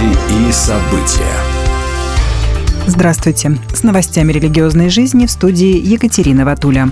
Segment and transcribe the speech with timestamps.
[0.00, 1.36] Новости и события.
[2.86, 3.58] Здравствуйте.
[3.74, 6.90] С новостями религиозной жизни в студии Екатерина Ватуля.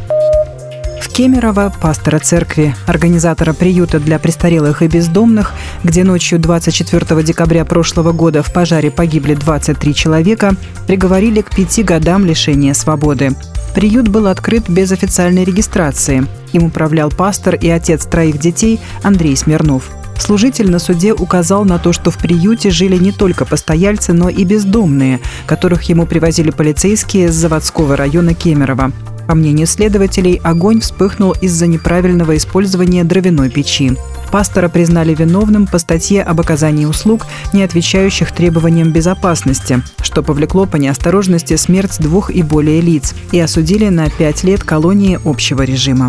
[1.00, 5.52] В Кемерово пастора церкви, организатора приюта для престарелых и бездомных,
[5.84, 10.54] где ночью 24 декабря прошлого года в пожаре погибли 23 человека,
[10.86, 13.30] приговорили к пяти годам лишения свободы.
[13.74, 16.26] Приют был открыт без официальной регистрации.
[16.52, 21.92] Им управлял пастор и отец троих детей Андрей Смирнов– Служитель на суде указал на то,
[21.92, 27.34] что в приюте жили не только постояльцы, но и бездомные, которых ему привозили полицейские с
[27.34, 28.92] заводского района Кемерово.
[29.28, 33.92] По мнению следователей, огонь вспыхнул из-за неправильного использования дровяной печи.
[34.32, 40.76] Пастора признали виновным по статье об оказании услуг, не отвечающих требованиям безопасности, что повлекло по
[40.76, 46.08] неосторожности смерть двух и более лиц, и осудили на пять лет колонии общего режима.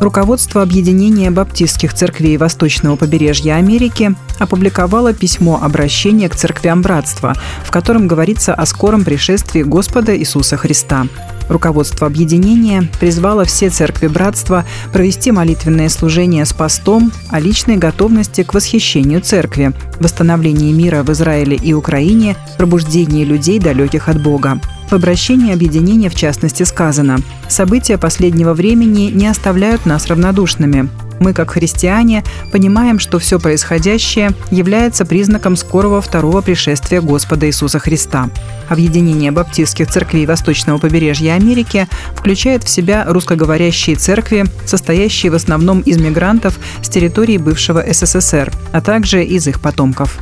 [0.00, 8.08] Руководство Объединения Баптистских церквей Восточного побережья Америки опубликовало письмо обращения к церквям братства, в котором
[8.08, 11.06] говорится о скором пришествии Господа Иисуса Христа.
[11.50, 18.54] Руководство объединения призвало все церкви братства провести молитвенное служение с постом о личной готовности к
[18.54, 24.60] восхищению церкви, восстановлении мира в Израиле и Украине, пробуждении людей, далеких от Бога.
[24.88, 30.88] В обращении объединения в частности сказано «События последнего времени не оставляют нас равнодушными.
[31.20, 38.30] Мы, как христиане, понимаем, что все происходящее является признаком скорого второго пришествия Господа Иисуса Христа.
[38.70, 45.98] Объединение баптистских церквей Восточного побережья Америки включает в себя русскоговорящие церкви, состоящие в основном из
[45.98, 50.18] мигрантов с территории бывшего СССР, а также из их потомков.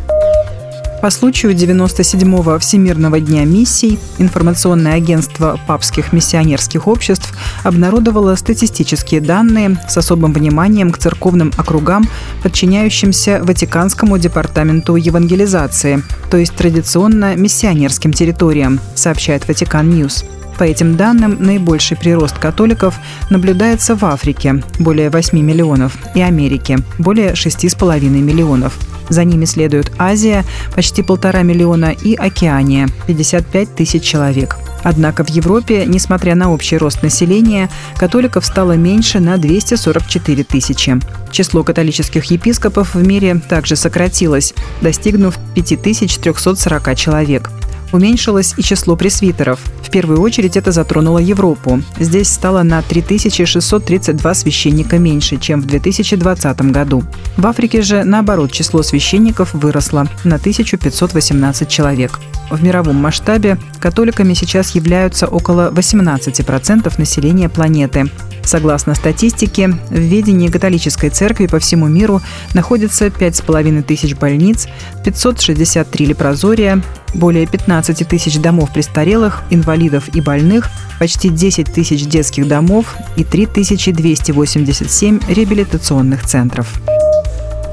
[1.00, 7.32] По случаю 97-го Всемирного дня миссий информационное агентство папских миссионерских обществ
[7.62, 12.08] обнародовало статистические данные с особым вниманием к церковным округам,
[12.42, 20.24] подчиняющимся Ватиканскому департаменту евангелизации, то есть традиционно миссионерским территориям, сообщает Vatican News.
[20.58, 22.96] По этим данным, наибольший прирост католиков
[23.30, 28.76] наблюдается в Африке– более 8 миллионов, и Америке– более 6,5 миллионов.
[29.08, 34.56] За ними следует Азия– почти полтора миллиона и Океания– 55 тысяч человек.
[34.82, 40.98] Однако в Европе, несмотря на общий рост населения, католиков стало меньше на 244 тысячи.
[41.30, 47.50] Число католических епископов в мире также сократилось, достигнув 5340 человек.
[47.92, 49.60] Уменьшилось и число пресвитеров.
[49.82, 51.82] В первую очередь это затронуло Европу.
[51.98, 57.02] Здесь стало на 3632 священника меньше, чем в 2020 году.
[57.36, 62.20] В Африке же, наоборот, число священников выросло на 1518 человек.
[62.50, 68.06] В мировом масштабе католиками сейчас являются около 18% населения планеты.
[68.42, 72.22] Согласно статистике, в ведении католической церкви по всему миру
[72.54, 74.66] находится 5,5 тысяч больниц,
[75.04, 76.82] 563 лепрозория,
[77.14, 85.20] более 15 тысяч домов престарелых, инвалидов и больных, почти 10 тысяч детских домов и 3287
[85.28, 86.80] реабилитационных центров.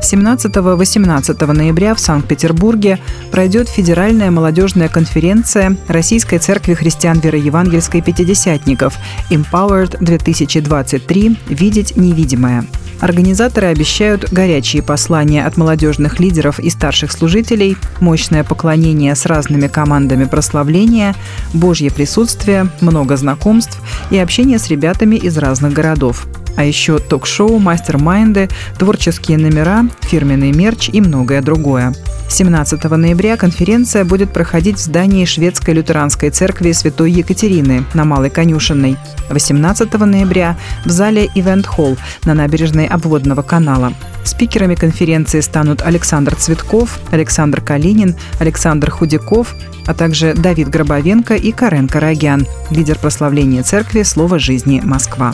[0.05, 2.99] 17-18 ноября в Санкт-Петербурге
[3.31, 8.95] пройдет Федеральная молодежная конференция Российской Церкви Христиан Вероевангельской Пятидесятников
[9.31, 11.37] «Empowered 2023.
[11.49, 12.65] Видеть невидимое».
[13.01, 20.25] Организаторы обещают горячие послания от молодежных лидеров и старших служителей, мощное поклонение с разными командами
[20.25, 21.15] прославления,
[21.53, 28.49] Божье присутствие, много знакомств и общение с ребятами из разных городов а еще ток-шоу, мастер-майнды,
[28.77, 31.93] творческие номера, фирменный мерч и многое другое.
[32.29, 38.97] 17 ноября конференция будет проходить в здании Шведской лютеранской церкви Святой Екатерины на Малой Конюшенной.
[39.29, 43.93] 18 ноября в зале Event Hall на набережной обводного канала.
[44.23, 49.55] Спикерами конференции станут Александр Цветков, Александр Калинин, Александр Худяков,
[49.85, 54.81] а также Давид Гробовенко и Карен Карагян, лидер прославления церкви «Слово жизни.
[54.83, 55.33] Москва».